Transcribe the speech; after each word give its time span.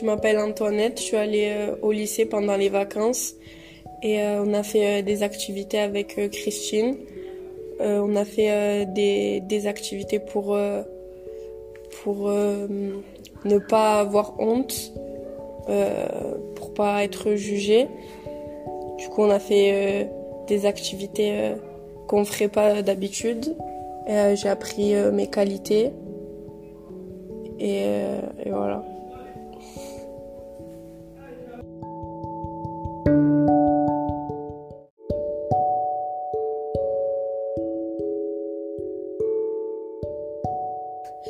Je 0.00 0.04
m'appelle 0.04 0.40
Antoinette, 0.40 0.98
je 0.98 1.04
suis 1.04 1.16
allée 1.16 1.52
euh, 1.54 1.76
au 1.80 1.92
lycée 1.92 2.26
pendant 2.26 2.56
les 2.56 2.68
vacances 2.68 3.34
et 4.02 4.20
euh, 4.20 4.42
on 4.44 4.52
a 4.52 4.64
fait 4.64 4.86
euh, 4.86 5.02
des 5.02 5.22
activités 5.22 5.78
avec 5.78 6.30
Christine. 6.32 6.96
on 7.78 8.16
a 8.16 8.24
fait 8.24 8.86
des, 8.86 9.40
des, 9.40 9.66
activités 9.68 10.18
pour, 10.18 10.56
pour 12.02 12.28
ne 12.28 13.58
pas 13.58 14.00
avoir 14.00 14.34
honte, 14.40 14.92
pour 16.54 16.74
pas 16.74 17.04
être 17.04 17.34
jugé. 17.34 17.88
Du 18.98 19.08
coup, 19.08 19.22
on 19.22 19.30
a 19.30 19.40
fait 19.40 20.08
des 20.46 20.66
activités 20.66 21.52
qu'on 22.06 22.24
ferait 22.24 22.48
pas 22.48 22.82
d'habitude. 22.82 23.56
J'ai 24.08 24.48
appris 24.48 24.94
mes 25.12 25.26
qualités 25.26 25.90
et, 27.58 27.82
et 28.44 28.50
voilà. 28.50 28.84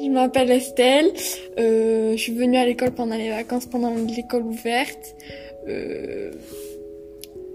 Je 0.00 0.08
m'appelle 0.08 0.50
Estelle. 0.50 1.12
Euh, 1.58 2.12
je 2.12 2.16
suis 2.16 2.34
venue 2.34 2.56
à 2.56 2.64
l'école 2.64 2.90
pendant 2.90 3.16
les 3.16 3.30
vacances, 3.30 3.66
pendant 3.66 3.94
l'école 3.94 4.42
ouverte. 4.42 5.14
Euh, 5.68 6.32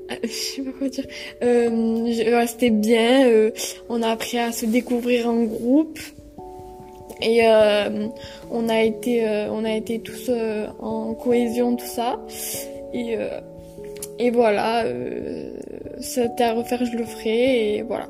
je 0.23 0.27
sais 0.27 0.61
pas 0.61 0.71
quoi 0.71 0.89
dire. 0.89 1.05
Euh, 1.43 2.45
C'était 2.47 2.69
bien. 2.69 3.27
Euh, 3.27 3.51
on 3.89 4.01
a 4.01 4.09
appris 4.09 4.37
à 4.37 4.51
se 4.51 4.65
découvrir 4.65 5.27
en 5.27 5.43
groupe. 5.43 5.99
Et 7.21 7.41
euh, 7.43 8.07
on 8.49 8.69
a 8.69 8.83
été, 8.83 9.27
euh, 9.27 9.51
on 9.51 9.65
a 9.65 9.73
été 9.73 9.99
tous 9.99 10.31
en 10.79 11.13
cohésion, 11.15 11.75
tout 11.75 11.85
ça. 11.85 12.25
Et, 12.93 13.17
et 14.17 14.31
voilà. 14.31 14.85
C'était 15.99 16.43
à 16.43 16.53
refaire, 16.53 16.85
je 16.85 16.97
le 16.97 17.03
ferai. 17.03 17.75
Et 17.75 17.81
voilà. 17.81 18.07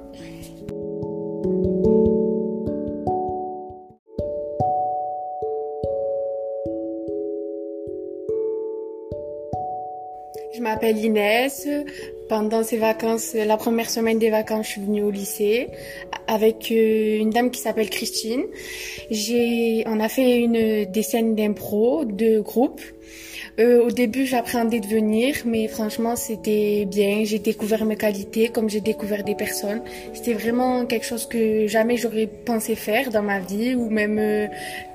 M'appelle 10.70 11.04
Inès. 11.04 11.68
Pendant 12.28 12.64
ces 12.64 12.78
vacances, 12.78 13.34
la 13.34 13.58
première 13.58 13.90
semaine 13.90 14.20
des 14.20 14.30
vacances, 14.30 14.68
je 14.68 14.72
suis 14.74 14.82
venue 14.82 15.02
au 15.02 15.10
lycée 15.10 15.68
avec 16.28 16.72
euh, 16.72 17.18
une 17.18 17.32
dame 17.32 17.50
qui 17.50 17.60
s'appelle 17.60 17.90
Christine. 17.90 18.44
J'ai, 19.10 19.84
on 19.88 20.00
a 20.00 20.08
fait 20.10 20.38
une 20.38 20.86
des 20.86 21.02
scènes 21.02 21.34
d'impro 21.34 22.06
de 22.06 22.40
groupe. 22.40 22.82
Euh, 23.60 23.86
au 23.86 23.92
début, 23.92 24.26
j'appréhendais 24.26 24.80
de 24.80 24.88
venir, 24.88 25.36
mais 25.46 25.68
franchement, 25.68 26.16
c'était 26.16 26.86
bien. 26.86 27.24
J'ai 27.26 27.40
découvert 27.40 27.84
mes 27.84 27.98
qualités, 27.98 28.48
comme 28.48 28.70
j'ai 28.70 28.80
découvert 28.80 29.26
des 29.26 29.36
personnes. 29.36 29.82
C'était 30.14 30.34
vraiment 30.34 30.86
quelque 30.86 31.06
chose 31.06 31.28
que 31.28 31.68
jamais 31.68 31.98
j'aurais 31.98 32.28
pensé 32.28 32.76
faire 32.76 33.10
dans 33.10 33.22
ma 33.22 33.40
vie, 33.40 33.76
ou 33.76 33.90
même 33.90 34.18
euh, 34.18 34.48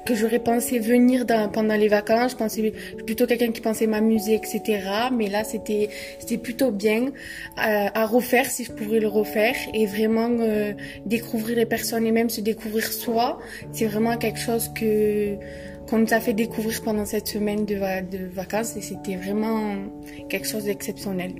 que 0.06 0.14
j'aurais 0.14 0.38
pensé 0.38 0.78
venir 0.78 1.26
dans, 1.26 1.50
pendant 1.50 1.76
les 1.76 1.88
vacances. 1.88 2.32
Je 2.32 2.36
pensais 2.36 2.72
plutôt 3.04 3.26
quelqu'un 3.26 3.52
qui 3.52 3.60
pensait 3.60 3.86
m'amuser, 3.86 4.34
etc. 4.34 4.62
Mais 5.12 5.28
là, 5.28 5.44
c'était 5.44 5.90
c'était 6.18 6.38
plutôt 6.38 6.70
bien 6.70 7.12
à, 7.58 8.00
à, 8.00 8.06
refaire 8.06 8.46
si 8.46 8.64
je 8.64 8.72
pouvais 8.72 9.00
le 9.00 9.08
refaire 9.08 9.56
et 9.74 9.84
vraiment 9.84 10.30
euh, 10.40 10.72
découvrir 11.04 11.58
les 11.58 11.66
personnes 11.66 12.06
et 12.06 12.12
même 12.12 12.30
se 12.30 12.40
découvrir 12.40 12.86
soi. 12.90 13.38
C'est 13.72 13.86
vraiment 13.86 14.16
quelque 14.16 14.40
chose 14.40 14.70
que 14.74 15.36
qu'on 15.88 15.98
nous 15.98 16.12
a 16.12 16.20
fait 16.20 16.32
découvrir 16.32 16.80
pendant 16.82 17.04
cette 17.04 17.28
semaine 17.28 17.64
de, 17.64 17.77
vacances 18.34 18.77
et 18.77 18.80
c'était 18.80 19.16
vraiment 19.16 19.76
quelque 20.28 20.47
chose 20.47 20.64
d'exceptionnel. 20.64 21.34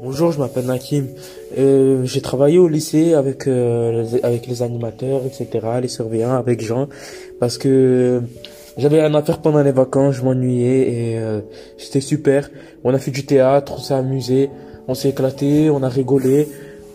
Bonjour, 0.00 0.32
je 0.32 0.38
m'appelle 0.38 0.66
Nakim. 0.66 1.08
Euh, 1.58 2.04
j'ai 2.04 2.20
travaillé 2.20 2.58
au 2.58 2.68
lycée 2.68 3.14
avec 3.14 3.46
euh, 3.46 4.06
avec 4.22 4.46
les 4.46 4.62
animateurs, 4.62 5.22
etc., 5.26 5.66
les 5.82 5.88
surveillants, 5.88 6.34
avec 6.34 6.60
Jean, 6.60 6.88
parce 7.40 7.58
que 7.58 8.22
j'avais 8.78 9.00
rien 9.00 9.12
à 9.14 9.22
faire 9.22 9.38
pendant 9.38 9.60
les 9.60 9.72
vacances, 9.72 10.14
je 10.14 10.22
m'ennuyais 10.22 10.88
et 10.88 11.18
euh, 11.18 11.40
c'était 11.76 12.00
super. 12.00 12.48
On 12.84 12.94
a 12.94 12.98
fait 12.98 13.10
du 13.10 13.26
théâtre, 13.26 13.74
on 13.76 13.80
s'est 13.80 13.94
amusé, 13.94 14.50
on 14.86 14.94
s'est 14.94 15.08
éclaté, 15.10 15.68
on 15.68 15.82
a 15.82 15.88
rigolé, 15.88 16.48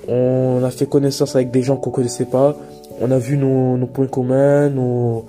on 0.07 0.61
a 0.63 0.71
fait 0.71 0.85
connaissance 0.85 1.35
avec 1.35 1.51
des 1.51 1.61
gens 1.61 1.75
qu'on 1.75 1.91
connaissait 1.91 2.25
pas. 2.25 2.57
On 3.01 3.11
a 3.11 3.17
vu 3.17 3.37
nos, 3.37 3.77
nos 3.77 3.85
points 3.85 4.07
communs, 4.07 4.69
nos, 4.69 5.25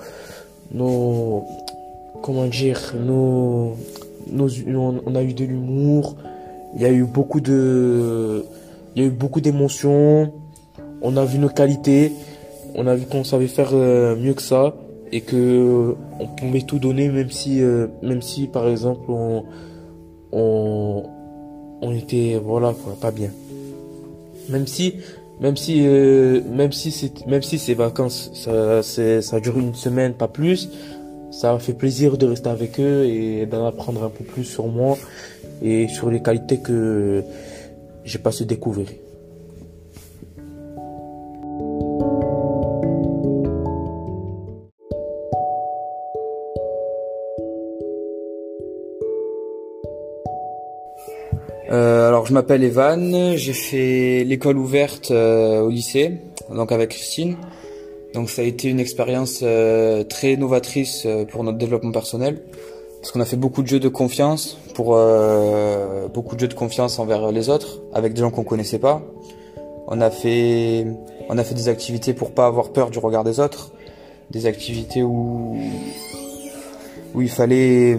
nos, 0.72 1.44
comment 2.22 2.47
dire, 2.47 2.94
nos, 3.04 3.75
nos, 4.31 4.48
on 5.06 5.14
a 5.16 5.22
eu 5.22 5.34
de 5.34 5.44
l'humour. 5.44 6.14
Il 6.76 6.82
y 6.82 6.84
a 6.84 6.91
eu 6.91 7.03
beaucoup 7.03 7.41
de, 7.41 8.44
il 8.94 9.03
y 9.03 9.04
a 9.04 9.09
eu 9.09 9.12
beaucoup 9.12 9.41
d'émotions. 9.41 10.32
On 11.03 11.16
a 11.16 11.25
vu 11.25 11.38
nos 11.38 11.48
qualités. 11.48 12.12
On 12.76 12.87
a 12.87 12.94
vu 12.94 13.06
qu'on 13.06 13.25
savait 13.25 13.48
faire 13.48 13.70
euh, 13.72 14.14
mieux 14.14 14.34
que 14.34 14.43
ça 14.43 14.75
et 15.14 15.20
que 15.20 15.94
on 16.19 16.26
pouvait 16.26 16.62
tout 16.62 16.80
donner 16.80 17.08
même 17.08 17.30
si 17.30 17.62
euh, 17.62 17.86
même 18.02 18.20
si 18.20 18.48
par 18.48 18.69
exemple 18.69 19.10
on 19.10 19.44
on, 20.32 21.92
était 21.92 22.41
voilà 22.44 22.75
quoi 22.75 22.97
pas 23.00 23.12
bien. 23.12 23.30
Même 24.48 24.66
si 24.66 24.97
même 25.41 25.56
si 25.56 25.86
euh, 25.86 26.41
même 26.50 26.72
si 26.72 26.91
c'est 26.91 27.26
même 27.28 27.42
si 27.42 27.60
ces 27.60 27.75
vacances 27.75 28.32
ça 28.34 28.82
ça 28.82 29.41
dure 29.41 29.58
une 29.58 29.75
semaine 29.75 30.14
pas 30.14 30.26
plus 30.26 30.69
ça 31.31 31.56
fait 31.60 31.75
plaisir 31.75 32.19
de 32.19 32.26
rester 32.26 32.48
avec 32.48 32.81
eux 32.81 33.04
et 33.04 33.46
d'en 33.46 33.66
apprendre 33.66 34.02
un 34.02 34.10
peu 34.10 34.25
plus 34.25 34.44
sur 34.44 34.66
moi 34.66 34.98
et 35.62 35.86
sur 35.86 36.10
les 36.10 36.22
qualités 36.22 36.58
que 36.58 37.22
j'ai 38.04 38.19
pas 38.19 38.32
su 38.32 38.44
découvrir 38.46 38.88
Euh, 51.75 52.07
alors 52.07 52.25
je 52.25 52.33
m'appelle 52.33 52.62
Evan, 52.62 53.35
j'ai 53.35 53.53
fait 53.53 54.23
l'école 54.23 54.59
ouverte 54.59 55.11
euh, 55.11 55.61
au 55.61 55.71
lycée, 55.71 56.19
donc 56.55 56.71
avec 56.71 56.91
Christine. 56.91 57.37
Donc 58.15 58.31
ça 58.31 58.43
a 58.43 58.45
été 58.45 58.69
une 58.69 58.79
expérience 58.79 59.41
euh, 59.43 60.05
très 60.05 60.37
novatrice 60.37 61.05
pour 61.31 61.43
notre 61.43 61.59
développement 61.59 61.91
personnel, 61.91 62.43
parce 63.01 63.11
qu'on 63.11 63.19
a 63.19 63.25
fait 63.25 63.37
beaucoup 63.37 63.62
de 63.62 63.67
jeux 63.67 63.81
de 63.81 63.89
confiance, 63.89 64.57
pour 64.75 64.97
beaucoup 66.15 66.37
de 66.37 66.41
jeux 66.41 66.49
de 66.49 66.55
confiance 66.55 67.01
envers 67.01 67.33
les 67.33 67.49
autres, 67.49 67.83
avec 67.93 68.15
des 68.15 68.21
gens 68.21 68.31
qu'on 68.31 68.45
connaissait 68.45 68.79
pas. 68.79 69.03
On 69.89 70.01
a 70.01 70.11
fait, 70.11 70.87
on 71.29 71.37
a 71.39 71.43
fait 71.43 71.56
des 71.56 71.69
activités 71.69 72.15
pour 72.15 72.31
pas 72.31 72.47
avoir 72.47 72.71
peur 72.71 72.91
du 72.91 73.01
regard 73.01 73.25
des 73.25 73.41
autres, 73.41 73.73
des 74.31 74.47
activités 74.47 75.03
où 75.03 75.59
où 77.15 77.23
il 77.23 77.29
fallait, 77.29 77.99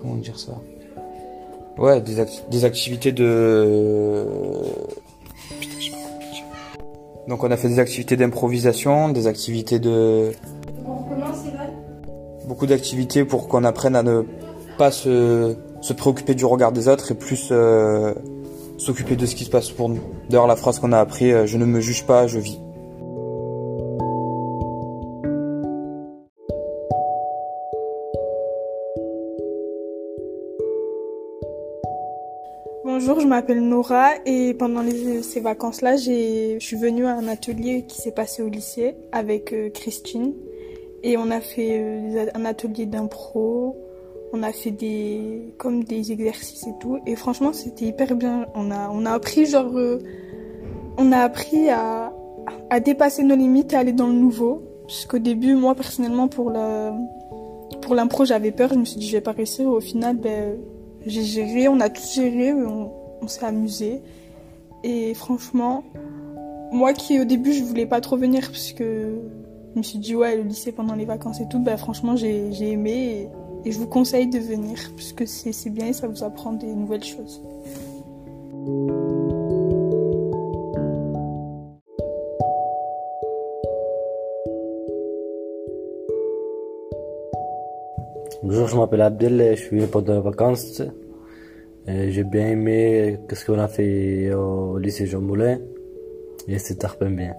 comment 0.00 0.14
dire 0.16 0.38
ça? 0.38 0.52
Ouais, 1.78 2.00
des, 2.00 2.24
des 2.50 2.64
activités 2.64 3.12
de... 3.12 4.26
Donc 7.28 7.44
on 7.44 7.50
a 7.50 7.56
fait 7.56 7.68
des 7.68 7.78
activités 7.78 8.16
d'improvisation, 8.16 9.10
des 9.10 9.26
activités 9.26 9.78
de... 9.78 10.32
Beaucoup 12.46 12.66
d'activités 12.66 13.24
pour 13.24 13.46
qu'on 13.46 13.62
apprenne 13.64 13.94
à 13.94 14.02
ne 14.02 14.22
pas 14.78 14.90
se, 14.90 15.54
se, 15.82 15.92
préoccuper 15.92 16.34
du 16.34 16.46
regard 16.46 16.72
des 16.72 16.88
autres 16.88 17.12
et 17.12 17.14
plus 17.14 17.48
euh, 17.50 18.14
s'occuper 18.78 19.16
de 19.16 19.26
ce 19.26 19.34
qui 19.34 19.44
se 19.44 19.50
passe 19.50 19.70
pour 19.70 19.90
nous. 19.90 20.00
D'ailleurs 20.30 20.46
la 20.46 20.56
phrase 20.56 20.78
qu'on 20.78 20.92
a 20.92 20.98
appris, 20.98 21.30
euh, 21.30 21.46
je 21.46 21.58
ne 21.58 21.66
me 21.66 21.80
juge 21.80 22.06
pas, 22.06 22.26
je 22.26 22.38
vis. 22.38 22.58
Bonjour, 33.00 33.20
je 33.20 33.28
m'appelle 33.28 33.60
Nora 33.60 34.08
et 34.26 34.54
pendant 34.54 34.82
ces 35.22 35.38
vacances-là, 35.38 35.94
je 35.94 36.56
suis 36.58 36.76
venue 36.76 37.06
à 37.06 37.14
un 37.14 37.28
atelier 37.28 37.84
qui 37.86 37.96
s'est 37.96 38.10
passé 38.10 38.42
au 38.42 38.48
lycée 38.48 38.96
avec 39.12 39.52
euh, 39.52 39.70
Christine 39.70 40.34
et 41.04 41.16
on 41.16 41.30
a 41.30 41.40
fait 41.40 41.78
euh, 41.78 42.26
un 42.34 42.44
atelier 42.44 42.86
d'impro, 42.86 43.76
on 44.32 44.42
a 44.42 44.50
fait 44.50 44.72
des 44.72 45.54
comme 45.58 45.84
des 45.84 46.10
exercices 46.10 46.66
et 46.66 46.72
tout 46.80 46.98
et 47.06 47.14
franchement 47.14 47.52
c'était 47.52 47.84
hyper 47.84 48.16
bien. 48.16 48.46
On 48.56 48.72
a 48.72 48.90
on 48.90 49.06
a 49.06 49.12
appris 49.12 49.46
genre 49.46 49.78
euh, 49.78 50.00
on 50.96 51.12
a 51.12 51.18
appris 51.18 51.70
à 51.70 52.12
à 52.68 52.80
dépasser 52.80 53.22
nos 53.22 53.36
limites 53.36 53.74
et 53.74 53.76
aller 53.76 53.92
dans 53.92 54.08
le 54.08 54.14
nouveau. 54.14 54.64
Parce 54.88 55.06
qu'au 55.06 55.20
début, 55.20 55.54
moi 55.54 55.76
personnellement 55.76 56.26
pour 56.26 56.50
la 56.50 56.92
pour 57.80 57.94
l'impro 57.94 58.24
j'avais 58.24 58.50
peur, 58.50 58.70
je 58.72 58.78
me 58.80 58.84
suis 58.84 58.98
dit 58.98 59.06
je 59.06 59.12
vais 59.12 59.20
pas 59.20 59.30
réussir. 59.30 59.68
Au 59.68 59.78
final, 59.78 60.16
ben 60.16 60.58
j'ai 61.08 61.24
géré, 61.24 61.68
on 61.68 61.80
a 61.80 61.88
tout 61.88 62.02
géré, 62.14 62.52
on, 62.52 62.92
on 63.20 63.28
s'est 63.28 63.44
amusé. 63.44 64.00
Et 64.84 65.14
franchement, 65.14 65.84
moi 66.72 66.92
qui 66.92 67.20
au 67.20 67.24
début 67.24 67.52
je 67.52 67.64
voulais 67.64 67.86
pas 67.86 68.00
trop 68.00 68.16
venir 68.16 68.42
parce 68.48 68.72
que 68.72 69.18
je 69.72 69.78
me 69.78 69.82
suis 69.82 69.98
dit 69.98 70.14
ouais 70.14 70.36
le 70.36 70.42
lycée 70.42 70.72
pendant 70.72 70.94
les 70.94 71.04
vacances 71.04 71.40
et 71.40 71.48
tout, 71.48 71.58
bah 71.58 71.76
franchement 71.76 72.16
j'ai 72.16 72.70
aimé 72.70 73.28
et, 73.64 73.70
je 73.70 73.78
vous 73.78 73.88
conseille 73.88 74.28
de 74.28 74.38
venir 74.38 74.78
parce 74.96 75.12
que 75.12 75.26
c'est 75.26 75.70
bien 75.70 75.88
et 75.88 75.92
ça 75.92 76.08
vous 76.08 76.24
apprend 76.24 76.52
des 76.52 76.74
nouvelles 76.74 77.04
choses. 77.04 77.42
Bonjour, 88.40 88.68
je 88.68 88.76
m'appelle 88.76 89.00
Abdel, 89.00 89.56
je 89.56 89.62
suis 89.62 89.86
pendant 89.88 90.14
les 90.14 90.20
vacances. 90.20 90.80
J'ai 91.88 92.22
bien 92.22 92.50
aimé 92.50 93.18
ce 93.32 93.44
qu'on 93.44 93.58
a 93.58 93.66
fait 93.66 94.32
au 94.32 94.78
lycée 94.78 95.06
Jean 95.06 95.20
Moulin 95.20 95.58
et 96.46 96.56
très 96.56 97.08
bien. 97.08 97.34